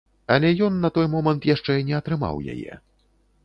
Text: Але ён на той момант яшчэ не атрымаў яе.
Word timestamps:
Але 0.35 0.49
ён 0.67 0.79
на 0.85 0.89
той 0.95 1.07
момант 1.17 1.47
яшчэ 1.53 1.77
не 1.93 1.95
атрымаў 2.01 2.35
яе. 2.55 2.83